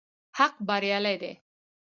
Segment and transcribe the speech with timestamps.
[0.37, 1.33] حق بريالی دی